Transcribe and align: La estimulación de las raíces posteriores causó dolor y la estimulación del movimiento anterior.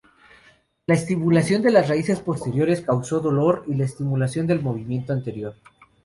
La 0.87 0.95
estimulación 0.95 1.61
de 1.61 1.69
las 1.69 1.87
raíces 1.87 2.21
posteriores 2.21 2.81
causó 2.81 3.19
dolor 3.19 3.63
y 3.67 3.75
la 3.75 3.85
estimulación 3.85 4.47
del 4.47 4.59
movimiento 4.63 5.13
anterior. 5.13 5.53